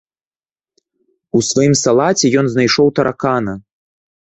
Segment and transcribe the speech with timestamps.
[1.41, 3.57] У сваім салаце ён знайшоў таракана.